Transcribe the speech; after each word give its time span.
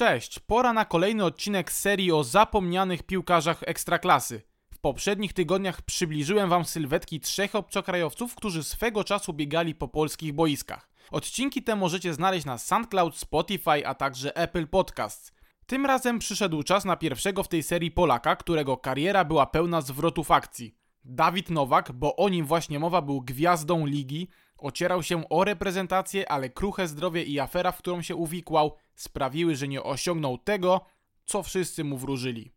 Cześć, 0.00 0.38
pora 0.38 0.72
na 0.72 0.84
kolejny 0.84 1.24
odcinek 1.24 1.72
serii 1.72 2.12
o 2.12 2.24
zapomnianych 2.24 3.02
piłkarzach 3.02 3.62
ekstraklasy. 3.66 4.42
W 4.74 4.78
poprzednich 4.78 5.32
tygodniach 5.32 5.82
przybliżyłem 5.82 6.48
wam 6.48 6.64
sylwetki 6.64 7.20
trzech 7.20 7.54
obcokrajowców, 7.54 8.34
którzy 8.34 8.64
swego 8.64 9.04
czasu 9.04 9.32
biegali 9.32 9.74
po 9.74 9.88
polskich 9.88 10.32
boiskach. 10.32 10.90
Odcinki 11.10 11.62
te 11.62 11.76
możecie 11.76 12.14
znaleźć 12.14 12.46
na 12.46 12.58
SoundCloud, 12.58 13.16
Spotify, 13.16 13.86
a 13.86 13.94
także 13.94 14.36
Apple 14.36 14.66
Podcasts. 14.66 15.32
Tym 15.66 15.86
razem 15.86 16.18
przyszedł 16.18 16.62
czas 16.62 16.84
na 16.84 16.96
pierwszego 16.96 17.42
w 17.42 17.48
tej 17.48 17.62
serii 17.62 17.90
Polaka, 17.90 18.36
którego 18.36 18.76
kariera 18.76 19.24
była 19.24 19.46
pełna 19.46 19.80
zwrotów 19.80 20.30
akcji. 20.30 20.74
Dawid 21.04 21.50
Nowak, 21.50 21.92
bo 21.92 22.16
o 22.16 22.28
nim 22.28 22.46
właśnie 22.46 22.78
mowa, 22.78 23.02
był 23.02 23.20
gwiazdą 23.20 23.86
ligi, 23.86 24.28
ocierał 24.60 25.02
się 25.02 25.28
o 25.28 25.44
reprezentację, 25.44 26.32
ale 26.32 26.50
kruche 26.50 26.88
zdrowie 26.88 27.22
i 27.22 27.40
afera, 27.40 27.72
w 27.72 27.78
którą 27.78 28.02
się 28.02 28.16
uwikłał, 28.16 28.76
sprawiły, 28.94 29.56
że 29.56 29.68
nie 29.68 29.82
osiągnął 29.82 30.38
tego, 30.38 30.80
co 31.24 31.42
wszyscy 31.42 31.84
mu 31.84 31.98
wróżyli. 31.98 32.52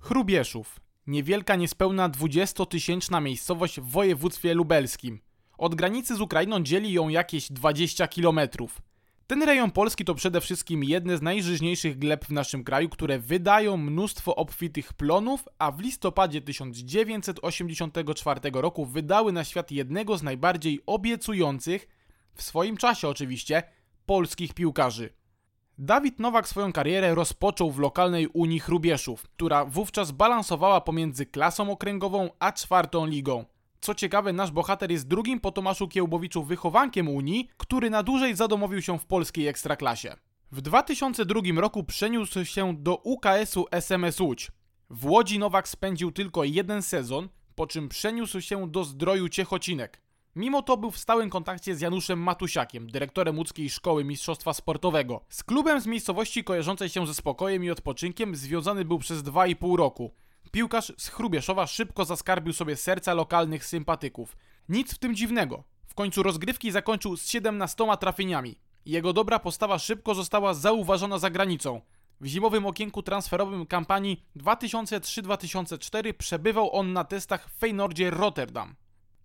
Chrubieszów. 0.00 0.80
Niewielka, 1.06 1.56
niespełna 1.56 2.08
20-tysięczna 2.08 3.22
miejscowość 3.22 3.80
w 3.80 3.90
województwie 3.90 4.54
lubelskim. 4.54 5.20
Od 5.58 5.74
granicy 5.74 6.16
z 6.16 6.20
Ukrainą 6.20 6.62
dzieli 6.62 6.92
ją 6.92 7.08
jakieś 7.08 7.52
20 7.52 8.08
kilometrów. 8.08 8.82
Ten 9.28 9.42
rejon 9.42 9.70
Polski 9.70 10.04
to 10.04 10.14
przede 10.14 10.40
wszystkim 10.40 10.84
jedne 10.84 11.16
z 11.16 11.22
najżyźniejszych 11.22 11.98
gleb 11.98 12.24
w 12.24 12.30
naszym 12.30 12.64
kraju, 12.64 12.88
które 12.88 13.18
wydają 13.18 13.76
mnóstwo 13.76 14.36
obfitych 14.36 14.92
plonów, 14.92 15.48
a 15.58 15.72
w 15.72 15.80
listopadzie 15.80 16.40
1984 16.40 18.40
roku 18.52 18.86
wydały 18.86 19.32
na 19.32 19.44
świat 19.44 19.70
jednego 19.70 20.18
z 20.18 20.22
najbardziej 20.22 20.80
obiecujących, 20.86 21.88
w 22.34 22.42
swoim 22.42 22.76
czasie 22.76 23.08
oczywiście, 23.08 23.62
polskich 24.06 24.54
piłkarzy. 24.54 25.10
Dawid 25.78 26.18
Nowak 26.18 26.48
swoją 26.48 26.72
karierę 26.72 27.14
rozpoczął 27.14 27.70
w 27.70 27.78
lokalnej 27.78 28.26
Unii 28.26 28.60
Chrubieszów, 28.60 29.22
która 29.22 29.64
wówczas 29.64 30.10
balansowała 30.10 30.80
pomiędzy 30.80 31.26
klasą 31.26 31.70
okręgową 31.70 32.30
a 32.38 32.52
czwartą 32.52 33.06
ligą. 33.06 33.44
Co 33.80 33.94
ciekawe, 33.94 34.32
nasz 34.32 34.50
bohater 34.50 34.90
jest 34.90 35.08
drugim 35.08 35.40
po 35.40 35.52
Tomaszu 35.52 35.88
Kiełbowiczu 35.88 36.42
wychowankiem 36.44 37.08
Unii, 37.08 37.48
który 37.56 37.90
na 37.90 38.02
dłużej 38.02 38.36
zadomowił 38.36 38.82
się 38.82 38.98
w 38.98 39.06
polskiej 39.06 39.46
ekstraklasie. 39.46 40.14
W 40.52 40.60
2002 40.60 41.40
roku 41.56 41.84
przeniósł 41.84 42.44
się 42.44 42.76
do 42.76 42.96
UKS-u 42.96 43.66
SMS 43.70 44.20
Łódź. 44.20 44.50
W 44.90 45.06
Łodzi 45.06 45.38
Nowak 45.38 45.68
spędził 45.68 46.12
tylko 46.12 46.44
jeden 46.44 46.82
sezon, 46.82 47.28
po 47.54 47.66
czym 47.66 47.88
przeniósł 47.88 48.40
się 48.40 48.70
do 48.70 48.84
Zdroju 48.84 49.28
Ciechocinek. 49.28 50.00
Mimo 50.36 50.62
to 50.62 50.76
był 50.76 50.90
w 50.90 50.98
stałym 50.98 51.30
kontakcie 51.30 51.74
z 51.74 51.80
Januszem 51.80 52.18
Matusiakiem, 52.18 52.90
dyrektorem 52.90 53.38
łódzkiej 53.38 53.70
szkoły 53.70 54.04
mistrzostwa 54.04 54.54
sportowego. 54.54 55.20
Z 55.28 55.44
klubem 55.44 55.80
z 55.80 55.86
miejscowości 55.86 56.44
kojarzącej 56.44 56.88
się 56.88 57.06
ze 57.06 57.14
spokojem 57.14 57.64
i 57.64 57.70
odpoczynkiem 57.70 58.36
związany 58.36 58.84
był 58.84 58.98
przez 58.98 59.22
2,5 59.22 59.76
roku. 59.76 60.14
Piłkarz 60.50 60.92
z 60.96 61.08
Chrubieszowa 61.08 61.66
szybko 61.66 62.04
zaskarbił 62.04 62.52
sobie 62.52 62.76
serca 62.76 63.14
lokalnych 63.14 63.66
sympatyków. 63.66 64.36
Nic 64.68 64.94
w 64.94 64.98
tym 64.98 65.14
dziwnego. 65.14 65.64
W 65.86 65.94
końcu 65.94 66.22
rozgrywki 66.22 66.70
zakończył 66.70 67.16
z 67.16 67.28
17 67.28 67.84
trafieniami. 68.00 68.58
Jego 68.86 69.12
dobra 69.12 69.38
postawa 69.38 69.78
szybko 69.78 70.14
została 70.14 70.54
zauważona 70.54 71.18
za 71.18 71.30
granicą. 71.30 71.80
W 72.20 72.26
zimowym 72.26 72.66
okienku 72.66 73.02
transferowym 73.02 73.66
kampanii 73.66 74.24
2003-2004 74.36 76.12
przebywał 76.12 76.76
on 76.76 76.92
na 76.92 77.04
testach 77.04 77.50
w 77.50 77.58
Feynordzie 77.58 78.10
Rotterdam. 78.10 78.76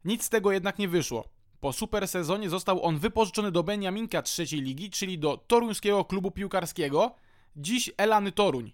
Nic 0.05 0.23
z 0.23 0.29
tego 0.29 0.51
jednak 0.51 0.79
nie 0.79 0.87
wyszło. 0.87 1.29
Po 1.59 1.73
super 1.73 2.07
sezonie 2.07 2.49
został 2.49 2.83
on 2.83 2.97
wypożyczony 2.99 3.51
do 3.51 3.63
Beniaminka 3.63 4.21
trzeciej 4.21 4.61
ligi, 4.61 4.89
czyli 4.89 5.19
do 5.19 5.37
toruńskiego 5.37 6.05
klubu 6.05 6.31
piłkarskiego, 6.31 7.15
dziś 7.55 7.91
Elany 7.97 8.31
Toruń. 8.31 8.73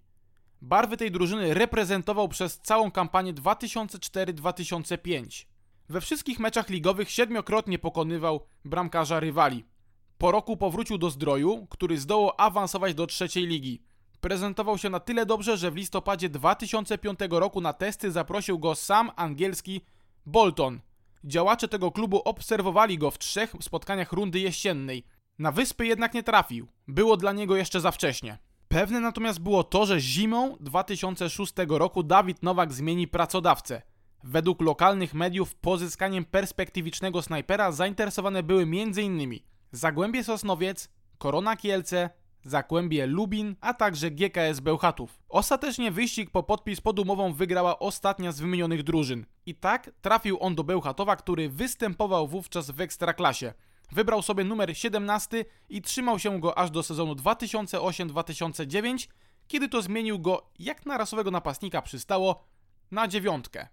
Barwy 0.62 0.98
tej 0.98 1.12
drużyny 1.12 1.54
reprezentował 1.54 2.28
przez 2.28 2.60
całą 2.60 2.92
kampanię 2.92 3.34
2004-2005. 3.34 5.46
We 5.90 6.02
wszystkich 6.02 6.40
meczach 6.40 6.70
ligowych 6.70 7.12
siedmiokrotnie 7.12 7.80
pokonywał 7.80 8.46
bramkarza 8.66 9.20
rywali. 9.20 9.66
Po 10.18 10.32
roku 10.32 10.58
powrócił 10.58 10.98
do 10.98 11.10
Zdroju, 11.10 11.68
który 11.70 11.98
zdołał 11.98 12.32
awansować 12.38 12.94
do 12.94 13.08
trzeciej 13.08 13.48
ligi. 13.48 13.82
Prezentował 14.22 14.78
się 14.78 14.90
na 14.90 15.00
tyle 15.00 15.26
dobrze, 15.26 15.58
że 15.58 15.72
w 15.72 15.76
listopadzie 15.76 16.30
2005 16.30 17.20
roku 17.30 17.62
na 17.62 17.74
testy 17.74 18.12
zaprosił 18.12 18.60
go 18.60 18.76
sam 18.76 19.12
angielski 19.16 19.82
Bolton. 20.26 20.80
Działacze 21.24 21.68
tego 21.68 21.92
klubu 21.92 22.22
obserwowali 22.26 22.98
go 22.98 23.12
w 23.12 23.20
trzech 23.20 23.56
spotkaniach 23.62 24.14
rundy 24.14 24.40
jesiennej. 24.40 25.04
Na 25.40 25.52
wyspy 25.52 25.86
jednak 25.86 26.14
nie 26.14 26.24
trafił. 26.24 26.68
Było 26.88 27.18
dla 27.18 27.34
niego 27.34 27.56
jeszcze 27.56 27.82
za 27.82 27.92
wcześnie. 27.92 28.38
Pewne 28.70 29.00
natomiast 29.00 29.40
było 29.40 29.64
to, 29.64 29.86
że 29.86 30.00
zimą 30.00 30.58
2006 30.60 31.54
roku 31.68 32.04
Dawid 32.04 32.44
Nowak 32.44 32.74
zmieni 32.74 33.08
pracodawcę. 33.08 33.82
Według 34.24 34.62
lokalnych 34.62 35.14
mediów 35.14 35.56
pozyskaniem 35.56 36.26
perspektywicznego 36.26 37.22
snajpera 37.22 37.72
zainteresowane 37.72 38.44
były 38.44 38.64
m.in. 38.64 39.40
Zagłębie 39.72 40.24
Sosnowiec, 40.24 40.90
Korona 41.18 41.56
Kielce, 41.56 42.10
Zagłębie 42.44 43.08
Lubin, 43.08 43.56
a 43.62 43.74
także 43.74 44.12
GKS 44.12 44.60
Bełchatów. 44.60 45.20
Ostatecznie 45.30 45.92
wyścig 45.92 46.32
po 46.32 46.44
podpis 46.44 46.82
pod 46.82 47.00
umową 47.00 47.34
wygrała 47.34 47.80
ostatnia 47.80 48.32
z 48.32 48.40
wymienionych 48.40 48.84
drużyn. 48.84 49.26
I 49.46 49.56
tak 49.56 49.92
trafił 50.02 50.38
on 50.40 50.56
do 50.56 50.64
Bełchatowa, 50.64 51.16
który 51.16 51.50
występował 51.50 52.28
wówczas 52.28 52.72
w 52.72 52.82
Ekstraklasie. 52.82 53.54
Wybrał 53.92 54.22
sobie 54.22 54.44
numer 54.44 54.78
17 54.78 55.46
i 55.70 55.82
trzymał 55.82 56.20
się 56.20 56.40
go 56.40 56.58
aż 56.58 56.72
do 56.72 56.84
sezonu 56.84 57.14
2008-2009, 57.14 59.08
kiedy 59.48 59.70
to 59.70 59.82
zmienił 59.82 60.20
go, 60.20 60.50
jak 60.60 60.86
na 60.86 60.98
rasowego 60.98 61.32
napastnika 61.32 61.82
przystało, 61.82 62.44
na 62.92 63.08
dziewiątkę. 63.08 63.68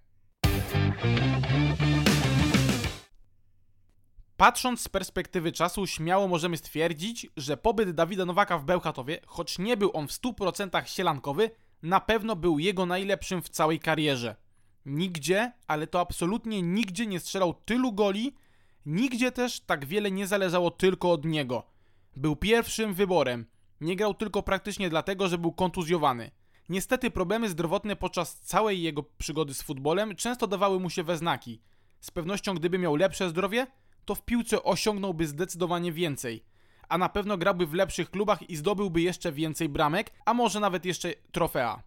Patrząc 4.36 4.80
z 4.80 4.88
perspektywy 4.88 5.52
czasu, 5.52 5.86
śmiało 5.86 6.28
możemy 6.28 6.56
stwierdzić, 6.56 7.26
że 7.36 7.56
pobyt 7.56 7.90
Dawida 7.90 8.24
Nowaka 8.24 8.58
w 8.58 8.64
Bełchatowie, 8.64 9.20
choć 9.26 9.58
nie 9.58 9.76
był 9.76 9.90
on 9.94 10.08
w 10.08 10.12
100% 10.12 10.84
sielankowy, 10.86 11.50
na 11.82 12.00
pewno 12.00 12.36
był 12.36 12.58
jego 12.58 12.86
najlepszym 12.86 13.42
w 13.42 13.48
całej 13.48 13.80
karierze. 13.80 14.36
Nigdzie, 14.86 15.52
ale 15.66 15.86
to 15.86 16.00
absolutnie 16.00 16.62
nigdzie 16.62 17.06
nie 17.06 17.20
strzelał 17.20 17.54
tylu 17.54 17.92
goli, 17.92 18.34
Nigdzie 18.86 19.32
też 19.32 19.60
tak 19.60 19.84
wiele 19.84 20.10
nie 20.10 20.26
zależało 20.26 20.70
tylko 20.70 21.12
od 21.12 21.24
niego. 21.24 21.62
Był 22.16 22.36
pierwszym 22.36 22.94
wyborem. 22.94 23.46
Nie 23.80 23.96
grał 23.96 24.14
tylko 24.14 24.42
praktycznie 24.42 24.90
dlatego, 24.90 25.28
że 25.28 25.38
był 25.38 25.52
kontuzjowany. 25.52 26.30
Niestety 26.68 27.10
problemy 27.10 27.48
zdrowotne 27.48 27.96
podczas 27.96 28.40
całej 28.40 28.82
jego 28.82 29.02
przygody 29.02 29.54
z 29.54 29.62
futbolem 29.62 30.16
często 30.16 30.46
dawały 30.46 30.80
mu 30.80 30.90
się 30.90 31.02
we 31.02 31.16
znaki. 31.16 31.60
Z 32.00 32.10
pewnością 32.10 32.54
gdyby 32.54 32.78
miał 32.78 32.96
lepsze 32.96 33.28
zdrowie, 33.28 33.66
to 34.04 34.14
w 34.14 34.24
piłce 34.24 34.62
osiągnąłby 34.62 35.26
zdecydowanie 35.26 35.92
więcej. 35.92 36.44
A 36.88 36.98
na 36.98 37.08
pewno 37.08 37.38
grałby 37.38 37.66
w 37.66 37.74
lepszych 37.74 38.10
klubach 38.10 38.50
i 38.50 38.56
zdobyłby 38.56 39.00
jeszcze 39.00 39.32
więcej 39.32 39.68
bramek, 39.68 40.12
a 40.24 40.34
może 40.34 40.60
nawet 40.60 40.84
jeszcze 40.84 41.14
trofea. 41.32 41.82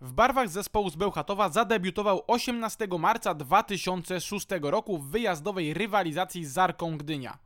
W 0.00 0.12
barwach 0.12 0.48
zespołu 0.48 0.90
z 0.90 0.96
Bełchatowa 0.96 1.48
zadebiutował 1.48 2.24
18 2.26 2.88
marca 2.98 3.34
2006 3.34 4.46
roku 4.60 4.98
w 4.98 5.10
wyjazdowej 5.10 5.74
rywalizacji 5.74 6.44
z 6.44 6.52
Zarką 6.52 6.98
Gdynia. 6.98 7.38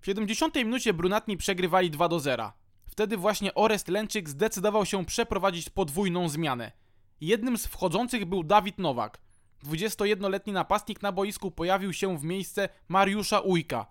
W 0.00 0.06
70 0.06 0.54
minucie 0.54 0.94
brunatni 0.94 1.36
przegrywali 1.36 1.90
2 1.90 2.08
do 2.08 2.20
0. 2.20 2.52
Wtedy 2.86 3.16
właśnie 3.16 3.54
Orest 3.54 3.88
Lęczyk 3.88 4.28
zdecydował 4.28 4.86
się 4.86 5.04
przeprowadzić 5.04 5.70
podwójną 5.70 6.28
zmianę. 6.28 6.72
Jednym 7.20 7.58
z 7.58 7.66
wchodzących 7.66 8.24
był 8.24 8.44
Dawid 8.44 8.78
Nowak. 8.78 9.20
21-letni 9.64 10.52
napastnik 10.52 11.02
na 11.02 11.12
boisku 11.12 11.50
pojawił 11.50 11.92
się 11.92 12.18
w 12.18 12.24
miejsce 12.24 12.68
Mariusza 12.88 13.40
Ujka. 13.40 13.86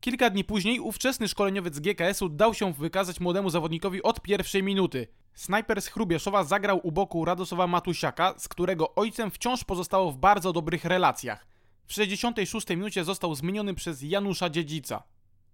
Kilka 0.00 0.30
dni 0.30 0.44
później 0.44 0.80
ówczesny 0.80 1.28
szkoleniowiec 1.28 1.80
GKS-u 1.80 2.28
dał 2.28 2.54
się 2.54 2.72
wykazać 2.72 3.20
młodemu 3.20 3.50
zawodnikowi 3.50 4.02
od 4.02 4.20
pierwszej 4.20 4.62
minuty. 4.62 5.06
Snajper 5.34 5.82
z 5.82 5.86
Chrubieszowa 5.86 6.44
zagrał 6.44 6.80
u 6.82 6.92
boku 6.92 7.24
Radosława 7.24 7.66
Matusiaka, 7.66 8.34
z 8.38 8.48
którego 8.48 8.94
ojcem 8.94 9.30
wciąż 9.30 9.64
pozostało 9.64 10.12
w 10.12 10.18
bardzo 10.18 10.52
dobrych 10.52 10.84
relacjach. 10.84 11.46
W 11.86 11.92
66 11.92 12.68
minucie 12.68 13.04
został 13.04 13.34
zmieniony 13.34 13.74
przez 13.74 14.02
Janusza 14.02 14.50
Dziedzica. 14.50 15.02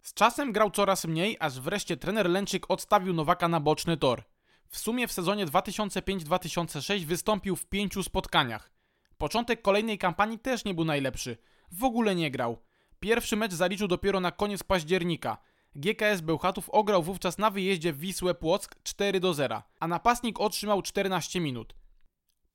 Z 0.03 0.15
czasem 0.15 0.53
grał 0.53 0.71
coraz 0.71 1.05
mniej, 1.05 1.37
aż 1.41 1.61
wreszcie 1.61 1.97
trener 1.97 2.31
Lęczyk 2.31 2.71
odstawił 2.71 3.13
Nowaka 3.13 3.49
na 3.49 3.61
boczny 3.61 3.97
tor. 3.97 4.25
W 4.69 4.79
sumie 4.79 5.09
w 5.09 5.13
sezonie 5.13 5.47
2005-2006 5.47 7.05
wystąpił 7.05 7.57
w 7.57 7.67
pięciu 7.67 8.03
spotkaniach. 8.03 8.73
Początek 9.19 9.63
kolejnej 9.63 9.99
kampanii 9.99 10.39
też 10.39 10.65
nie 10.65 10.75
był 10.75 10.85
najlepszy. 10.85 11.37
W 11.73 11.85
ogóle 11.85 12.15
nie 12.15 12.31
grał. 12.31 12.59
Pierwszy 13.01 13.37
mecz 13.37 13.53
zaliczył 13.53 13.89
dopiero 13.89 14.21
na 14.21 14.31
koniec 14.31 14.63
października. 14.63 15.39
GKS 15.75 16.21
Bełchatów 16.21 16.71
ograł 16.71 17.03
wówczas 17.03 17.39
na 17.39 17.51
wyjeździe 17.51 17.93
Wisłę 17.93 18.35
Płock 18.35 18.83
4 18.83 19.21
do 19.21 19.35
0, 19.35 19.63
a 19.81 19.89
napastnik 19.89 20.41
otrzymał 20.41 20.83
14 20.83 21.41
minut. 21.41 21.75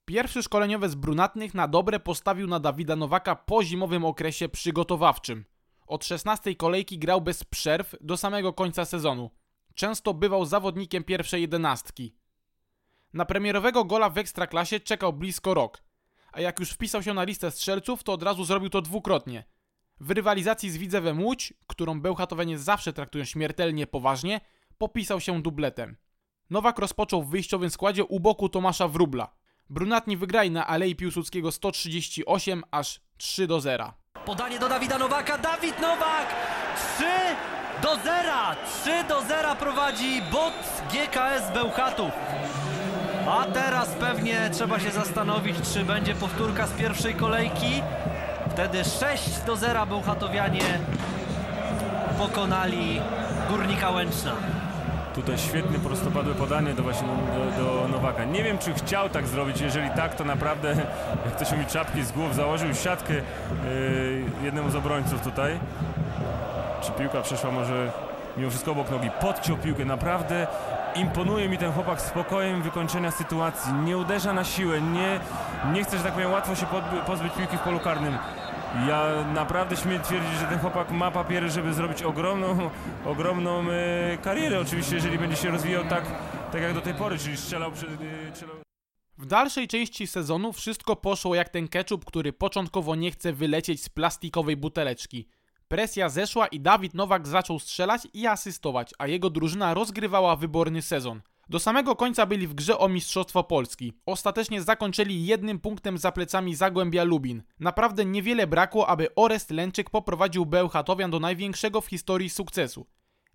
Pierwszy 0.06 0.44
szkoleniowy 0.44 0.90
z 0.90 0.96
brunatnych 0.96 1.54
na 1.54 1.68
dobre 1.68 2.00
postawił 2.00 2.48
na 2.48 2.60
Dawida 2.60 2.96
Nowaka 2.96 3.36
po 3.36 3.64
zimowym 3.64 4.06
okresie 4.06 4.50
przygotowawczym. 4.50 5.46
Od 5.88 6.06
16 6.06 6.56
kolejki 6.56 7.00
grał 7.00 7.22
bez 7.22 7.44
przerw 7.44 7.96
do 8.02 8.18
samego 8.18 8.54
końca 8.54 8.86
sezonu. 8.86 9.32
Często 9.76 10.14
bywał 10.14 10.46
zawodnikiem 10.46 11.04
pierwszej 11.04 11.42
jedenastki. 11.42 12.16
Na 13.14 13.26
premierowego 13.26 13.86
gola 13.86 14.10
w 14.10 14.18
Ekstraklasie 14.18 14.80
czekał 14.80 15.14
blisko 15.14 15.54
rok, 15.54 15.84
a 16.32 16.42
jak 16.42 16.60
już 16.60 16.72
wpisał 16.72 17.04
się 17.04 17.14
na 17.14 17.24
listę 17.24 17.52
strzelców, 17.52 18.04
to 18.04 18.14
od 18.14 18.24
razu 18.24 18.44
zrobił 18.44 18.70
to 18.70 18.82
dwukrotnie. 18.82 19.44
W 20.00 20.12
rywalizacji 20.12 20.72
z 20.72 20.78
Widzewem 20.78 21.24
Łódź, 21.24 21.54
którą 21.68 22.02
Bełchatowianie 22.02 22.58
zawsze 22.58 22.94
traktują 22.94 23.26
śmiertelnie 23.26 23.88
poważnie, 23.88 24.42
popisał 24.78 25.20
się 25.22 25.42
dubletem. 25.42 25.98
Nowak 26.50 26.80
rozpoczął 26.80 27.24
w 27.24 27.30
wyjściowym 27.30 27.70
składzie 27.70 28.04
u 28.04 28.20
boku 28.20 28.50
Tomasza 28.50 28.88
Wróbla. 28.88 29.32
Brunatni 29.70 30.18
wygrali 30.18 30.52
na 30.52 30.68
Alei 30.68 30.96
Piłsudskiego 30.96 31.52
138 31.52 32.64
aż 32.72 33.02
3 33.18 33.48
do 33.48 33.62
0. 33.62 33.94
Podanie 34.26 34.60
do 34.60 34.70
Dawida 34.70 34.98
Nowaka. 34.98 35.38
Dawid 35.38 35.80
Nowak 35.82 36.36
3 36.98 37.06
do 37.82 37.96
0. 37.96 38.32
3 38.84 39.04
do 39.08 39.22
0 39.22 39.56
prowadzi 39.56 40.22
bot 40.32 40.54
GKS 40.92 41.54
Bełchatów. 41.54 42.12
A 43.28 43.46
teraz 43.46 43.90
pewnie 43.90 44.50
trzeba 44.54 44.80
się 44.80 44.92
zastanowić, 44.92 45.58
czy 45.74 45.84
będzie 45.84 46.16
powtórka 46.16 46.68
z 46.68 46.72
pierwszej 46.72 47.16
kolejki. 47.16 47.82
Wtedy 48.60 48.84
6 48.84 49.42
do 49.46 49.56
0 49.56 49.86
Bełchatowianie 49.86 50.80
pokonali 52.18 53.02
Górnika 53.50 53.90
Łęczna. 53.90 54.32
Tutaj 55.16 55.38
świetne 55.38 55.80
prostopadłe 55.80 56.36
podanie 56.36 56.74
do 56.74 56.84
właśnie 56.84 57.08
do, 57.58 57.64
do 57.64 57.88
Nowaka. 57.88 58.26
Nie 58.26 58.44
wiem, 58.44 58.58
czy 58.58 58.74
chciał 58.74 59.10
tak 59.10 59.28
zrobić. 59.28 59.62
Jeżeli 59.62 59.90
tak, 59.90 60.16
to 60.16 60.24
naprawdę, 60.24 60.76
jak 61.26 61.36
to 61.40 61.46
się 61.46 61.58
mi 61.58 61.66
czapki 61.66 62.04
z 62.04 62.12
głów, 62.12 62.36
założył 62.36 62.74
siatkę 62.74 63.14
yy, 63.14 63.22
jednemu 64.44 64.70
z 64.70 64.76
obrońców 64.76 65.22
tutaj. 65.22 65.60
Czy 66.82 66.92
piłka 66.92 67.22
przeszła 67.22 67.52
może 67.52 67.92
mimo 68.38 68.50
wszystko 68.50 68.72
obok 68.72 68.92
nogi? 68.92 69.10
Podciął 69.22 69.58
piłkę. 69.58 69.86
Naprawdę 69.86 70.48
imponuje 70.96 71.50
mi 71.50 71.58
ten 71.58 71.72
chłopak 71.72 72.02
spokojem 72.02 72.62
wykończenia 72.62 73.12
sytuacji. 73.12 73.74
Nie 73.74 73.98
uderza 73.98 74.34
na 74.34 74.44
siłę, 74.44 74.82
nie, 74.82 75.20
nie 75.74 75.84
chce, 75.84 75.98
że 75.98 76.04
tak 76.04 76.14
powiem, 76.14 76.32
łatwo 76.32 76.56
się 76.56 76.66
pozbyć 77.08 77.34
piłki 77.34 77.58
w 77.58 77.60
polu 77.60 77.80
karnym. 77.80 78.18
Ja 78.88 79.04
naprawdę 79.34 79.78
śmiem 79.78 80.02
twierdzić, 80.02 80.40
że 80.40 80.46
ten 80.46 80.60
chłopak 80.60 80.92
ma 80.92 81.12
papiery, 81.12 81.50
żeby 81.50 81.74
zrobić 81.74 82.04
ogromną, 82.04 82.70
ogromną 83.06 83.62
e, 83.72 84.18
karierę. 84.18 84.60
Oczywiście, 84.60 84.96
jeżeli 84.96 85.18
będzie 85.18 85.36
się 85.36 85.50
rozwijał 85.50 85.84
tak, 85.84 86.04
tak 86.52 86.62
jak 86.62 86.74
do 86.74 86.82
tej 86.82 86.94
pory, 86.94 87.18
czyli 87.18 87.38
strzelał 87.38 87.72
przed... 87.72 87.90
E, 87.90 88.36
strzelał... 88.36 88.56
W 89.18 89.26
dalszej 89.26 89.68
części 89.68 90.08
sezonu 90.08 90.54
wszystko 90.54 90.96
poszło 90.96 91.36
jak 91.36 91.50
ten 91.50 91.68
ketchup, 91.68 92.06
który 92.06 92.34
początkowo 92.34 92.96
nie 92.96 93.12
chce 93.12 93.34
wylecieć 93.34 93.84
z 93.84 93.90
plastikowej 93.90 94.58
buteleczki. 94.58 95.28
Presja 95.70 96.10
zeszła 96.10 96.48
i 96.48 96.60
Dawid 96.60 96.94
Nowak 96.94 97.28
zaczął 97.28 97.60
strzelać 97.60 98.08
i 98.14 98.28
asystować, 98.28 98.92
a 98.98 99.08
jego 99.08 99.30
drużyna 99.30 99.74
rozgrywała 99.74 100.36
wyborny 100.36 100.82
sezon. 100.82 101.22
Do 101.50 101.60
samego 101.60 101.96
końca 101.96 102.26
byli 102.26 102.48
w 102.48 102.54
grze 102.54 102.78
o 102.78 102.90
Mistrzostwo 102.90 103.44
Polski. 103.44 103.94
Ostatecznie 104.06 104.62
zakończyli 104.62 105.26
jednym 105.26 105.60
punktem 105.60 105.98
za 105.98 106.12
plecami 106.12 106.56
Zagłębia 106.56 107.04
Lubin. 107.04 107.44
Naprawdę 107.60 108.06
niewiele 108.06 108.48
brakło, 108.48 108.88
aby 108.88 109.16
Orest 109.16 109.52
Lęczyk 109.52 109.90
poprowadził 109.90 110.46
Bełchatowian 110.46 111.12
do 111.12 111.20
największego 111.20 111.82
w 111.82 111.88
historii 111.88 112.30
sukcesu. 112.30 112.88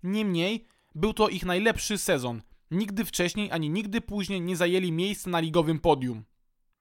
Niemniej, 0.03 0.65
był 0.95 1.13
to 1.13 1.29
ich 1.29 1.45
najlepszy 1.45 1.97
sezon. 1.97 2.41
Nigdy 2.71 3.05
wcześniej 3.05 3.51
ani 3.51 3.69
nigdy 3.69 4.01
później 4.01 4.41
nie 4.41 4.55
zajęli 4.55 4.91
miejsca 4.91 5.29
na 5.29 5.39
ligowym 5.39 5.79
podium. 5.79 6.23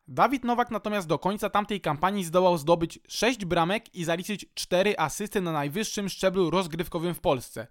Dawid 0.08 0.44
Nowak 0.44 0.70
natomiast 0.70 1.08
do 1.08 1.18
końca 1.18 1.50
tamtej 1.50 1.80
kampanii 1.80 2.24
zdołał 2.24 2.58
zdobyć 2.58 2.98
6 3.08 3.44
bramek 3.44 3.94
i 3.94 4.04
zaliczyć 4.04 4.46
4 4.54 4.98
asysty 4.98 5.40
na 5.40 5.52
najwyższym 5.52 6.08
szczeblu 6.08 6.50
rozgrywkowym 6.50 7.14
w 7.14 7.20
Polsce. 7.20 7.66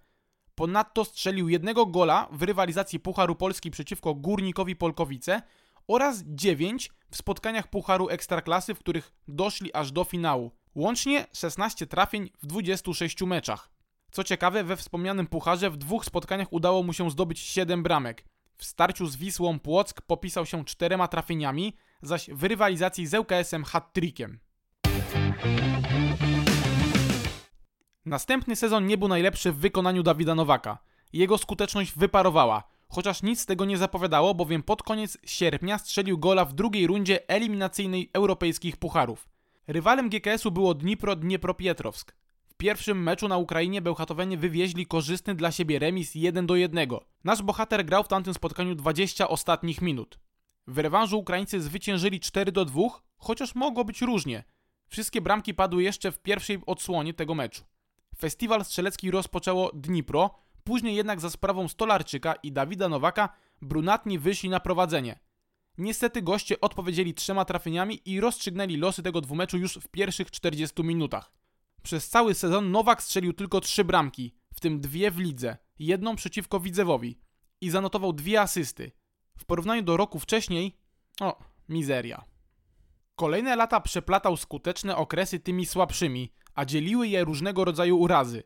Ponadto 0.54 1.04
strzelił 1.04 1.48
jednego 1.48 1.86
gola 1.86 2.28
w 2.32 2.42
rywalizacji 2.42 3.00
Pucharu 3.00 3.34
Polski 3.34 3.70
przeciwko 3.70 4.14
Górnikowi 4.14 4.76
Polkowice 4.76 5.42
oraz 5.88 6.22
9 6.26 6.90
w 7.10 7.16
spotkaniach 7.16 7.70
Pucharu 7.70 8.08
Ekstraklasy, 8.08 8.74
w 8.74 8.78
których 8.78 9.12
doszli 9.28 9.74
aż 9.74 9.92
do 9.92 10.04
finału. 10.04 10.50
Łącznie 10.74 11.26
16 11.32 11.86
trafień 11.86 12.30
w 12.42 12.46
26 12.46 13.22
meczach. 13.22 13.70
Co 14.10 14.24
ciekawe, 14.24 14.64
we 14.64 14.76
wspomnianym 14.76 15.26
pucharze 15.26 15.70
w 15.70 15.76
dwóch 15.76 16.04
spotkaniach 16.04 16.52
udało 16.52 16.82
mu 16.82 16.92
się 16.92 17.10
zdobyć 17.10 17.38
7 17.38 17.82
bramek. 17.82 18.24
W 18.56 18.64
starciu 18.64 19.06
z 19.06 19.16
Wisłą 19.16 19.58
Płock 19.58 20.02
popisał 20.02 20.46
się 20.46 20.64
czterema 20.64 21.08
trafieniami, 21.08 21.76
zaś 22.06 22.30
w 22.30 22.44
rywalizacji 22.44 23.06
z 23.06 23.14
ŁKS-em 23.14 23.64
hat-trickiem. 23.64 24.38
Następny 28.06 28.56
sezon 28.56 28.86
nie 28.86 28.98
był 28.98 29.08
najlepszy 29.08 29.52
w 29.52 29.56
wykonaniu 29.56 30.02
Dawida 30.02 30.34
Nowaka. 30.34 30.78
Jego 31.12 31.38
skuteczność 31.38 31.92
wyparowała, 31.96 32.62
chociaż 32.88 33.22
nic 33.22 33.40
z 33.40 33.46
tego 33.46 33.64
nie 33.64 33.78
zapowiadało, 33.78 34.34
bowiem 34.34 34.62
pod 34.62 34.82
koniec 34.82 35.18
sierpnia 35.24 35.78
strzelił 35.78 36.18
gola 36.18 36.44
w 36.44 36.52
drugiej 36.52 36.86
rundzie 36.86 37.28
eliminacyjnej 37.28 38.10
europejskich 38.12 38.76
pucharów. 38.76 39.28
Rywalem 39.66 40.08
GKS-u 40.08 40.50
było 40.50 40.74
Dnipro 40.74 41.16
Dniepropietrowsk. 41.16 42.14
W 42.46 42.54
pierwszym 42.54 43.02
meczu 43.02 43.28
na 43.28 43.36
Ukrainie 43.36 43.82
Bełchatowianie 43.82 44.36
wywieźli 44.36 44.86
korzystny 44.86 45.34
dla 45.34 45.52
siebie 45.52 45.78
remis 45.78 46.14
1 46.14 46.46
do 46.46 46.56
1. 46.56 46.88
Nasz 47.24 47.42
bohater 47.42 47.84
grał 47.84 48.04
w 48.04 48.08
tamtym 48.08 48.34
spotkaniu 48.34 48.74
20 48.74 49.28
ostatnich 49.28 49.82
minut. 49.82 50.18
W 50.66 50.78
rewanżu 50.78 51.18
Ukraińcy 51.18 51.60
zwyciężyli 51.60 52.20
4 52.20 52.52
do 52.52 52.64
2, 52.64 52.82
chociaż 53.16 53.54
mogło 53.54 53.84
być 53.84 54.02
różnie. 54.02 54.44
Wszystkie 54.88 55.20
bramki 55.20 55.54
padły 55.54 55.82
jeszcze 55.82 56.12
w 56.12 56.18
pierwszej 56.18 56.58
odsłonie 56.66 57.14
tego 57.14 57.34
meczu. 57.34 57.64
Festiwal 58.18 58.64
strzelecki 58.64 59.10
rozpoczęło 59.10 59.70
Dnipro, 59.74 60.30
później 60.64 60.96
jednak 60.96 61.20
za 61.20 61.30
sprawą 61.30 61.68
Stolarczyka 61.68 62.34
i 62.34 62.52
Dawida 62.52 62.88
Nowaka 62.88 63.28
brunatni 63.62 64.18
wyszli 64.18 64.48
na 64.48 64.60
prowadzenie. 64.60 65.18
Niestety 65.78 66.22
goście 66.22 66.60
odpowiedzieli 66.60 67.14
trzema 67.14 67.44
trafieniami 67.44 68.00
i 68.04 68.20
rozstrzygnęli 68.20 68.76
losy 68.76 69.02
tego 69.02 69.20
dwumeczu 69.20 69.58
już 69.58 69.74
w 69.74 69.88
pierwszych 69.88 70.30
40 70.30 70.82
minutach. 70.82 71.32
Przez 71.82 72.08
cały 72.08 72.34
sezon 72.34 72.70
Nowak 72.70 73.02
strzelił 73.02 73.32
tylko 73.32 73.60
trzy 73.60 73.84
bramki, 73.84 74.34
w 74.54 74.60
tym 74.60 74.80
dwie 74.80 75.10
w 75.10 75.18
lidze, 75.18 75.56
jedną 75.78 76.16
przeciwko 76.16 76.60
Widzewowi 76.60 77.18
i 77.60 77.70
zanotował 77.70 78.12
dwie 78.12 78.40
asysty. 78.40 78.92
W 79.38 79.44
porównaniu 79.44 79.82
do 79.82 79.96
roku 79.96 80.18
wcześniej, 80.18 80.76
o, 81.20 81.38
mizeria. 81.68 82.24
Kolejne 83.16 83.56
lata 83.56 83.80
przeplatał 83.80 84.36
skuteczne 84.36 84.96
okresy 84.96 85.40
tymi 85.40 85.66
słabszymi, 85.66 86.32
a 86.54 86.64
dzieliły 86.64 87.08
je 87.08 87.24
różnego 87.24 87.64
rodzaju 87.64 87.98
urazy. 87.98 88.42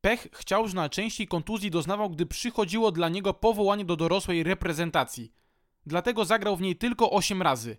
Pech 0.00 0.28
chciał, 0.32 0.68
że 0.68 0.74
najczęściej 0.74 1.28
kontuzji 1.28 1.70
doznawał, 1.70 2.10
gdy 2.10 2.26
przychodziło 2.26 2.92
dla 2.92 3.08
niego 3.08 3.34
powołanie 3.34 3.84
do 3.84 3.96
dorosłej 3.96 4.42
reprezentacji. 4.42 5.32
Dlatego 5.86 6.24
zagrał 6.24 6.56
w 6.56 6.60
niej 6.60 6.76
tylko 6.76 7.10
8 7.10 7.42
razy. 7.42 7.76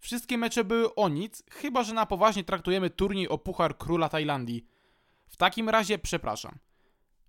Wszystkie 0.00 0.38
mecze 0.38 0.64
były 0.64 0.94
o 0.94 1.08
nic, 1.08 1.42
chyba 1.50 1.84
że 1.84 1.94
na 1.94 2.06
poważnie 2.06 2.44
traktujemy 2.44 2.90
turniej 2.90 3.28
o 3.28 3.38
Puchar 3.38 3.78
Króla 3.78 4.08
Tajlandii. 4.08 4.66
W 5.26 5.36
takim 5.36 5.68
razie 5.68 5.98
przepraszam. 5.98 6.58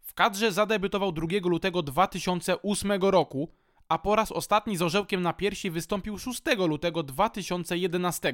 W 0.02 0.14
kadrze 0.14 0.52
zadebiutował 0.52 1.12
2 1.12 1.28
lutego 1.44 1.84
2008 1.84 2.92
roku, 3.02 3.52
a 3.90 3.98
po 3.98 4.16
raz 4.16 4.32
ostatni 4.32 4.78
z 4.78 4.82
orzełkiem 4.82 5.22
na 5.22 5.34
piersi 5.34 5.72
wystąpił 5.72 6.18
6 6.18 6.42
lutego 6.68 7.04
2011. 7.04 8.34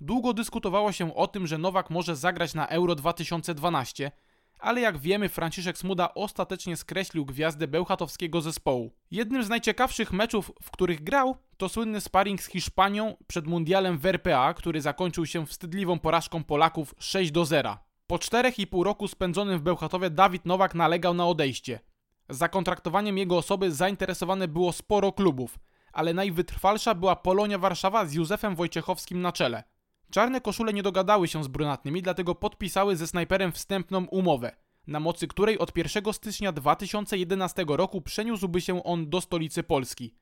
Długo 0.00 0.32
dyskutowało 0.32 0.92
się 0.92 1.14
o 1.14 1.26
tym, 1.26 1.46
że 1.46 1.58
Nowak 1.58 1.90
może 1.90 2.16
zagrać 2.16 2.54
na 2.54 2.68
Euro 2.68 2.94
2012, 2.94 4.12
ale 4.58 4.80
jak 4.80 4.98
wiemy 4.98 5.28
Franciszek 5.28 5.78
Smuda 5.78 6.14
ostatecznie 6.14 6.76
skreślił 6.76 7.24
gwiazdę 7.24 7.68
bełchatowskiego 7.68 8.40
zespołu. 8.40 8.92
Jednym 9.10 9.44
z 9.44 9.48
najciekawszych 9.48 10.12
meczów, 10.12 10.52
w 10.62 10.70
których 10.70 11.04
grał, 11.04 11.36
to 11.56 11.68
słynny 11.68 12.00
sparring 12.00 12.42
z 12.42 12.46
Hiszpanią 12.46 13.16
przed 13.26 13.46
mundialem 13.46 13.98
w 13.98 14.06
RPA, 14.06 14.54
który 14.54 14.80
zakończył 14.80 15.26
się 15.26 15.46
wstydliwą 15.46 15.98
porażką 15.98 16.44
Polaków 16.44 16.94
6 16.98 17.30
do 17.30 17.44
0. 17.44 17.78
Po 18.06 18.16
4,5 18.16 18.82
roku 18.82 19.08
spędzonym 19.08 19.58
w 19.58 19.62
Bełchatowie 19.62 20.10
Dawid 20.10 20.46
Nowak 20.46 20.74
nalegał 20.74 21.14
na 21.14 21.26
odejście. 21.26 21.80
Za 22.28 22.48
kontraktowaniem 22.48 23.18
jego 23.18 23.36
osoby 23.36 23.72
zainteresowane 23.72 24.48
było 24.48 24.72
sporo 24.72 25.12
klubów, 25.12 25.58
ale 25.92 26.14
najwytrwalsza 26.14 26.94
była 26.94 27.16
Polonia 27.16 27.58
Warszawa 27.58 28.06
z 28.06 28.12
Józefem 28.12 28.56
Wojciechowskim 28.56 29.20
na 29.20 29.32
czele. 29.32 29.64
Czarne 30.10 30.40
koszule 30.40 30.72
nie 30.72 30.82
dogadały 30.82 31.28
się 31.28 31.44
z 31.44 31.48
brunatnymi, 31.48 32.02
dlatego 32.02 32.34
podpisały 32.34 32.96
ze 32.96 33.06
snajperem 33.06 33.52
wstępną 33.52 34.04
umowę, 34.06 34.56
na 34.86 35.00
mocy 35.00 35.28
której 35.28 35.58
od 35.58 35.76
1 35.76 36.12
stycznia 36.12 36.52
2011 36.52 37.64
roku 37.68 38.00
przeniósłby 38.00 38.60
się 38.60 38.84
on 38.84 39.10
do 39.10 39.20
stolicy 39.20 39.62
Polski. 39.62 40.14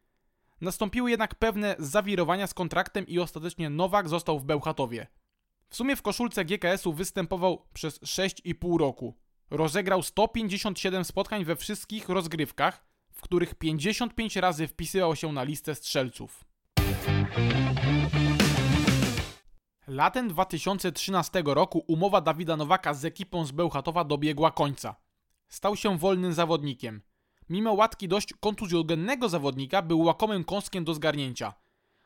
Nastąpiły 0.61 1.11
jednak 1.11 1.35
pewne 1.35 1.77
zawirowania 1.79 2.47
z 2.47 2.55
kontraktem 2.55 3.07
i 3.07 3.19
ostatecznie 3.19 3.71
Nowak 3.71 4.09
został 4.09 4.39
w 4.39 4.45
Bełchatowie. 4.45 5.07
W 5.69 5.77
sumie 5.77 5.97
w 5.97 6.03
koszulce 6.03 6.45
GKS-u 6.45 6.93
występował 6.93 7.67
przez 7.73 8.01
6,5 8.01 8.79
roku. 8.79 9.15
Rozegrał 9.51 10.03
157 10.03 11.05
spotkań 11.05 11.45
we 11.45 11.57
wszystkich 11.57 12.09
rozgrywkach, 12.09 12.85
w 13.13 13.21
których 13.21 13.55
55 13.55 14.37
razy 14.37 14.69
wpisywał 14.69 15.17
się 15.17 15.33
na 15.33 15.43
listę 15.43 15.75
strzelców. 15.75 16.45
Latem 19.89 20.29
2013 20.29 21.43
roku 21.47 21.85
umowa 21.87 22.21
Dawida 22.21 22.57
Nowaka 22.57 22.95
z 22.95 23.05
ekipą 23.05 23.45
z 23.45 23.53
Bełchatowa 23.53 24.05
dobiegła 24.05 24.51
końca. 24.51 24.97
Stał 25.49 25.77
się 25.77 25.99
wolnym 25.99 26.33
zawodnikiem. 26.33 27.03
Mimo 27.49 27.73
łatki 27.73 28.09
dość 28.09 28.35
kontuzjogennego 28.41 29.29
zawodnika 29.29 29.83
był 29.83 30.01
łakomym 30.01 30.45
kąskiem 30.45 30.85
do 30.85 30.95
zgarnięcia. 30.95 31.55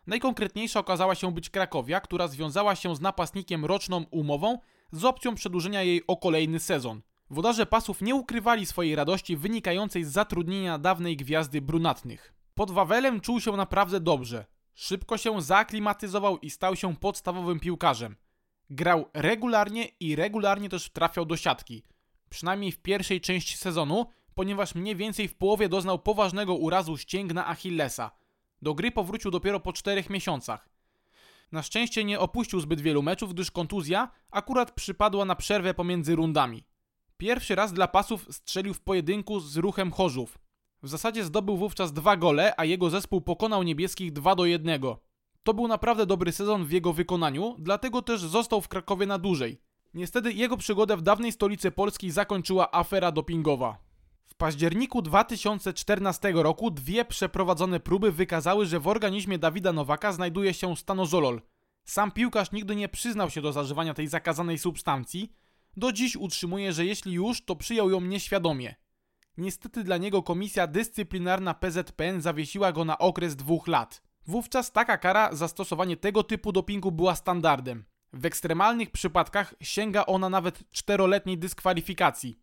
Najkonkretniejsza 0.06 0.80
okazała 0.80 1.14
się 1.14 1.32
być 1.32 1.50
Krakowia, 1.50 2.00
która 2.00 2.28
związała 2.28 2.76
się 2.76 2.96
z 2.96 3.00
napastnikiem 3.00 3.64
roczną 3.64 4.04
umową 4.10 4.58
z 4.92 5.04
opcją 5.04 5.34
przedłużenia 5.34 5.82
jej 5.82 6.06
o 6.06 6.16
kolejny 6.16 6.60
sezon. 6.60 7.02
Wodarze 7.30 7.66
pasów 7.66 8.02
nie 8.02 8.14
ukrywali 8.14 8.66
swojej 8.66 8.94
radości 8.94 9.36
wynikającej 9.36 10.04
z 10.04 10.08
zatrudnienia 10.08 10.78
dawnej 10.78 11.16
gwiazdy 11.16 11.60
brunatnych. 11.60 12.34
Pod 12.54 12.70
Wawelem 12.70 13.20
czuł 13.20 13.40
się 13.40 13.52
naprawdę 13.52 14.00
dobrze. 14.00 14.46
Szybko 14.74 15.18
się 15.18 15.42
zaaklimatyzował 15.42 16.38
i 16.38 16.50
stał 16.50 16.76
się 16.76 16.96
podstawowym 16.96 17.60
piłkarzem. 17.60 18.16
Grał 18.70 19.10
regularnie 19.14 19.84
i 20.00 20.16
regularnie 20.16 20.68
też 20.68 20.90
trafiał 20.90 21.24
do 21.24 21.36
siatki. 21.36 21.82
Przynajmniej 22.30 22.72
w 22.72 22.78
pierwszej 22.82 23.20
części 23.20 23.56
sezonu, 23.56 24.06
ponieważ 24.34 24.74
mniej 24.74 24.96
więcej 24.96 25.28
w 25.28 25.34
połowie 25.34 25.68
doznał 25.68 25.98
poważnego 25.98 26.54
urazu 26.54 26.96
ścięgna 26.96 27.48
Achillesa. 27.48 28.10
Do 28.62 28.74
gry 28.74 28.90
powrócił 28.90 29.30
dopiero 29.30 29.60
po 29.60 29.72
czterech 29.72 30.10
miesiącach. 30.10 30.68
Na 31.52 31.62
szczęście 31.62 32.04
nie 32.04 32.20
opuścił 32.20 32.60
zbyt 32.60 32.80
wielu 32.80 33.02
meczów, 33.02 33.34
gdyż 33.34 33.50
kontuzja 33.50 34.10
akurat 34.30 34.72
przypadła 34.72 35.24
na 35.24 35.36
przerwę 35.36 35.74
pomiędzy 35.74 36.16
rundami. 36.16 36.64
Pierwszy 37.20 37.54
raz 37.54 37.72
dla 37.72 37.88
pasów 37.88 38.26
strzelił 38.30 38.74
w 38.74 38.80
pojedynku 38.80 39.40
z 39.40 39.56
ruchem 39.56 39.92
Chorzów. 39.92 40.38
W 40.82 40.88
zasadzie 40.88 41.24
zdobył 41.24 41.56
wówczas 41.56 41.92
dwa 41.92 42.16
gole, 42.16 42.54
a 42.56 42.64
jego 42.64 42.90
zespół 42.90 43.20
pokonał 43.20 43.62
niebieskich 43.62 44.12
2 44.12 44.34
do 44.34 44.44
1. 44.44 44.80
To 45.42 45.54
był 45.54 45.68
naprawdę 45.68 46.06
dobry 46.06 46.32
sezon 46.32 46.64
w 46.64 46.70
jego 46.70 46.92
wykonaniu, 46.92 47.56
dlatego 47.58 48.02
też 48.02 48.20
został 48.20 48.60
w 48.60 48.68
Krakowie 48.68 49.06
na 49.06 49.18
dłużej. 49.18 49.60
Niestety 49.94 50.32
jego 50.32 50.56
przygodę 50.56 50.96
w 50.96 51.02
dawnej 51.02 51.32
stolicy 51.32 51.70
Polski 51.70 52.10
zakończyła 52.10 52.72
afera 52.72 53.12
dopingowa. 53.12 53.78
W 54.26 54.34
październiku 54.34 55.02
2014 55.02 56.32
roku 56.34 56.70
dwie 56.70 57.04
przeprowadzone 57.04 57.80
próby 57.80 58.12
wykazały, 58.12 58.66
że 58.66 58.80
w 58.80 58.88
organizmie 58.88 59.38
Dawida 59.38 59.72
Nowaka 59.72 60.12
znajduje 60.12 60.54
się 60.54 60.76
stanozolol. 60.76 61.42
Sam 61.84 62.12
piłkarz 62.12 62.52
nigdy 62.52 62.76
nie 62.76 62.88
przyznał 62.88 63.30
się 63.30 63.42
do 63.42 63.52
zażywania 63.52 63.94
tej 63.94 64.06
zakazanej 64.06 64.58
substancji. 64.58 65.32
Do 65.76 65.92
dziś 65.92 66.16
utrzymuje, 66.16 66.72
że 66.72 66.84
jeśli 66.84 67.12
już, 67.12 67.44
to 67.44 67.56
przyjął 67.56 67.90
ją 67.90 68.00
nieświadomie. 68.00 68.74
Niestety 69.36 69.84
dla 69.84 69.96
niego 69.96 70.22
komisja 70.22 70.66
dyscyplinarna 70.66 71.54
PZPN 71.54 72.20
zawiesiła 72.20 72.72
go 72.72 72.84
na 72.84 72.98
okres 72.98 73.36
dwóch 73.36 73.68
lat. 73.68 74.02
Wówczas 74.26 74.72
taka 74.72 74.98
kara 74.98 75.34
za 75.34 75.48
stosowanie 75.48 75.96
tego 75.96 76.22
typu 76.22 76.52
dopingu 76.52 76.92
była 76.92 77.14
standardem. 77.14 77.84
W 78.12 78.26
ekstremalnych 78.26 78.90
przypadkach 78.90 79.54
sięga 79.60 80.06
ona 80.06 80.30
nawet 80.30 80.70
czteroletniej 80.70 81.38
dyskwalifikacji. 81.38 82.38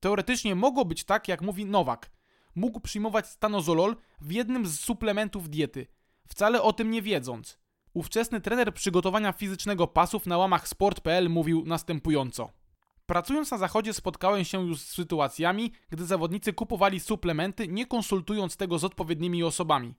Teoretycznie 0.00 0.54
mogło 0.54 0.84
być 0.84 1.04
tak, 1.04 1.28
jak 1.28 1.42
mówi 1.42 1.66
Nowak. 1.66 2.10
Mógł 2.54 2.80
przyjmować 2.80 3.26
stanozolol 3.26 3.96
w 4.20 4.32
jednym 4.32 4.66
z 4.66 4.80
suplementów 4.80 5.48
diety, 5.48 5.86
wcale 6.28 6.62
o 6.62 6.72
tym 6.72 6.90
nie 6.90 7.02
wiedząc. 7.02 7.58
Ówczesny 7.94 8.40
trener 8.40 8.74
przygotowania 8.74 9.32
fizycznego 9.32 9.86
pasów 9.86 10.26
na 10.26 10.38
łamach 10.38 10.68
sport.pl 10.68 11.30
mówił 11.30 11.62
następująco. 11.66 12.61
Pracując 13.06 13.50
na 13.50 13.58
zachodzie 13.58 13.94
spotkałem 13.94 14.44
się 14.44 14.66
już 14.66 14.80
z 14.80 14.88
sytuacjami, 14.88 15.72
gdy 15.90 16.06
zawodnicy 16.06 16.52
kupowali 16.52 17.00
suplementy, 17.00 17.68
nie 17.68 17.86
konsultując 17.86 18.56
tego 18.56 18.78
z 18.78 18.84
odpowiednimi 18.84 19.42
osobami. 19.42 19.94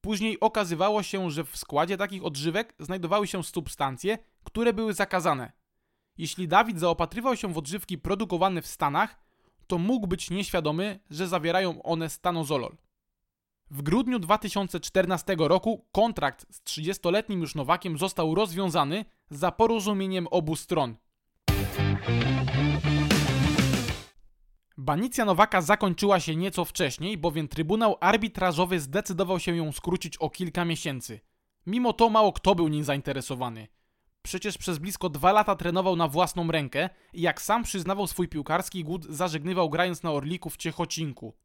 Później 0.00 0.40
okazywało 0.40 1.02
się, 1.02 1.30
że 1.30 1.44
w 1.44 1.56
składzie 1.56 1.96
takich 1.96 2.24
odżywek 2.24 2.74
znajdowały 2.78 3.26
się 3.26 3.44
substancje, 3.44 4.18
które 4.44 4.72
były 4.72 4.94
zakazane. 4.94 5.52
Jeśli 6.18 6.48
Dawid 6.48 6.80
zaopatrywał 6.80 7.36
się 7.36 7.52
w 7.52 7.58
odżywki 7.58 7.98
produkowane 7.98 8.62
w 8.62 8.66
Stanach, 8.66 9.18
to 9.66 9.78
mógł 9.78 10.06
być 10.06 10.30
nieświadomy, 10.30 11.00
że 11.10 11.28
zawierają 11.28 11.82
one 11.82 12.10
stanozolol. 12.10 12.76
W 13.70 13.82
grudniu 13.82 14.18
2014 14.18 15.36
roku 15.38 15.86
kontrakt 15.92 16.46
z 16.50 16.60
30-letnim 16.60 17.40
już 17.40 17.54
Nowakiem 17.54 17.98
został 17.98 18.34
rozwiązany 18.34 19.04
za 19.30 19.52
porozumieniem 19.52 20.26
obu 20.30 20.56
stron. 20.56 20.96
Banicja 24.78 25.24
Nowaka 25.24 25.62
zakończyła 25.62 26.20
się 26.20 26.36
nieco 26.36 26.64
wcześniej, 26.64 27.18
bowiem 27.18 27.48
Trybunał 27.48 27.96
Arbitrażowy 28.00 28.80
zdecydował 28.80 29.40
się 29.40 29.56
ją 29.56 29.72
skrócić 29.72 30.16
o 30.16 30.30
kilka 30.30 30.64
miesięcy. 30.64 31.20
Mimo 31.66 31.92
to 31.92 32.10
mało 32.10 32.32
kto 32.32 32.54
był 32.54 32.68
nim 32.68 32.84
zainteresowany. 32.84 33.68
Przecież 34.22 34.58
przez 34.58 34.78
blisko 34.78 35.08
dwa 35.08 35.32
lata 35.32 35.56
trenował 35.56 35.96
na 35.96 36.08
własną 36.08 36.50
rękę 36.50 36.90
i 37.12 37.20
jak 37.20 37.42
sam 37.42 37.62
przyznawał 37.62 38.06
swój 38.06 38.28
piłkarski 38.28 38.84
głód, 38.84 39.04
zażegnywał 39.04 39.70
grając 39.70 40.02
na 40.02 40.12
Orliku 40.12 40.50
w 40.50 40.56
Ciechocinku. 40.56 41.36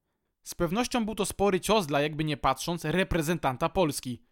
Z 0.43 0.55
pewnością 0.55 1.05
był 1.05 1.15
to 1.15 1.25
spory 1.25 1.59
cios 1.59 1.87
dla, 1.87 2.01
jakby 2.01 2.23
nie 2.23 2.37
patrząc, 2.37 2.85
reprezentanta 2.85 3.69
Polski. 3.69 4.23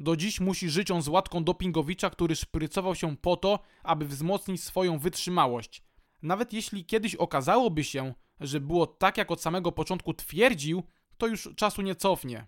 Do 0.00 0.16
dziś 0.16 0.40
musi 0.40 0.70
żyć 0.70 0.90
on 0.90 1.02
z 1.02 1.08
łatką 1.08 1.44
dopingowicza, 1.44 2.10
który 2.10 2.36
szprycował 2.36 2.94
się 2.94 3.16
po 3.16 3.36
to, 3.36 3.58
aby 3.82 4.04
wzmocnić 4.06 4.64
swoją 4.64 4.98
wytrzymałość. 4.98 5.82
Nawet 6.22 6.52
jeśli 6.52 6.84
kiedyś 6.84 7.14
okazałoby 7.14 7.84
się, 7.84 8.14
że 8.40 8.60
było 8.60 8.86
tak 8.86 9.18
jak 9.18 9.30
od 9.30 9.42
samego 9.42 9.72
początku 9.72 10.14
twierdził, 10.14 10.82
to 11.18 11.26
już 11.26 11.48
czasu 11.56 11.82
nie 11.82 11.94
cofnie. 11.94 12.46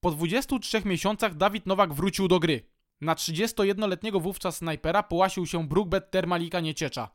Po 0.00 0.10
23 0.10 0.82
miesiącach 0.84 1.34
Dawid 1.34 1.66
Nowak 1.66 1.94
wrócił 1.94 2.28
do 2.28 2.38
gry. 2.38 2.68
Na 3.00 3.14
31-letniego 3.14 4.20
wówczas 4.20 4.56
snajpera 4.56 5.02
połasił 5.02 5.46
się 5.46 5.68
Brookbet 5.68 6.10
Termalika 6.10 6.60
Nieciecza. 6.60 7.10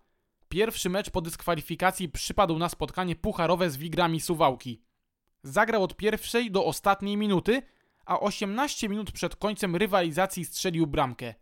Pierwszy 0.50 0.90
mecz 0.90 1.10
po 1.10 1.22
dyskwalifikacji 1.22 2.10
przypadł 2.10 2.58
na 2.58 2.70
spotkanie 2.70 3.16
pucharowe 3.16 3.70
z 3.70 3.78
Wigrami 3.78 4.22
Suwałki. 4.22 4.82
Zagrał 5.44 5.84
od 5.84 5.96
pierwszej 5.96 6.52
do 6.52 6.66
ostatniej 6.66 7.18
minuty, 7.18 7.62
a 8.06 8.20
18 8.20 8.90
minut 8.90 9.12
przed 9.12 9.36
końcem 9.36 9.76
rywalizacji 9.76 10.46
strzelił 10.46 10.88
bramkę. 10.88 11.34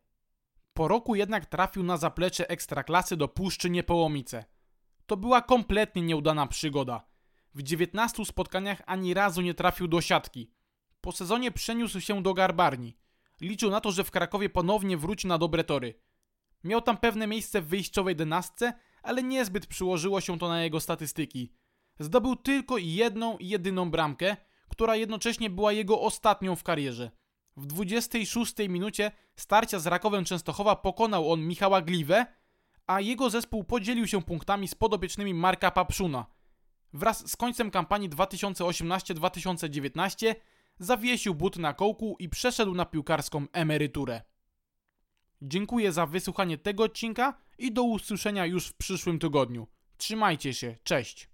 Po 0.73 0.87
roku 0.87 1.15
jednak 1.15 1.45
trafił 1.45 1.83
na 1.83 1.97
zaplecze 1.97 2.49
ekstraklasy 2.49 3.17
do 3.17 3.27
Puszczy 3.27 3.69
Niepołomice. 3.69 4.45
To 5.09 5.17
była 5.17 5.41
kompletnie 5.41 6.01
nieudana 6.01 6.47
przygoda. 6.47 7.05
W 7.55 7.63
19 7.63 8.25
spotkaniach 8.25 8.81
ani 8.85 9.13
razu 9.13 9.41
nie 9.41 9.53
trafił 9.53 9.87
do 9.87 10.01
siatki. 10.01 10.51
Po 11.01 11.11
sezonie 11.11 11.51
przeniósł 11.51 11.99
się 11.99 12.23
do 12.23 12.33
Garbarni. 12.33 12.97
Liczył 13.41 13.71
na 13.71 13.81
to, 13.81 13.91
że 13.91 14.03
w 14.03 14.11
Krakowie 14.11 14.49
ponownie 14.49 14.97
wróci 14.97 15.27
na 15.27 15.37
dobre 15.37 15.63
tory. 15.63 16.01
Miał 16.63 16.81
tam 16.81 16.97
pewne 16.97 17.27
miejsce 17.27 17.61
w 17.61 17.67
wyjściowej 17.67 18.15
denastce, 18.15 18.73
ale 19.03 19.23
niezbyt 19.23 19.67
przyłożyło 19.67 20.21
się 20.21 20.39
to 20.39 20.47
na 20.47 20.63
jego 20.63 20.79
statystyki. 20.79 21.53
Zdobył 21.99 22.35
tylko 22.35 22.77
jedną 22.77 23.37
i 23.37 23.47
jedyną 23.47 23.91
bramkę, 23.91 24.37
która 24.69 24.95
jednocześnie 24.95 25.49
była 25.49 25.71
jego 25.71 26.01
ostatnią 26.01 26.55
w 26.55 26.63
karierze. 26.63 27.11
W 27.57 27.65
26 27.65 28.53
minucie 28.69 29.11
starcia 29.35 29.79
z 29.79 29.87
Rakowem 29.87 30.25
Częstochowa 30.25 30.75
pokonał 30.75 31.31
on 31.31 31.47
Michała 31.47 31.81
Gliwę, 31.81 32.25
a 32.89 33.01
jego 33.01 33.29
zespół 33.29 33.63
podzielił 33.63 34.07
się 34.07 34.21
punktami 34.21 34.67
z 34.67 34.75
podopiecznymi 34.75 35.33
Marka 35.33 35.71
Papszuna. 35.71 36.25
Wraz 36.93 37.31
z 37.31 37.35
końcem 37.35 37.71
kampanii 37.71 38.09
2018-2019 38.09 40.35
zawiesił 40.79 41.35
but 41.35 41.57
na 41.57 41.73
kołku 41.73 42.15
i 42.19 42.29
przeszedł 42.29 42.75
na 42.75 42.85
piłkarską 42.85 43.45
emeryturę. 43.53 44.21
Dziękuję 45.41 45.91
za 45.91 46.05
wysłuchanie 46.05 46.57
tego 46.57 46.83
odcinka 46.83 47.37
i 47.57 47.71
do 47.71 47.83
usłyszenia 47.83 48.45
już 48.45 48.67
w 48.67 48.73
przyszłym 48.73 49.19
tygodniu. 49.19 49.67
Trzymajcie 49.97 50.53
się, 50.53 50.75
cześć! 50.83 51.29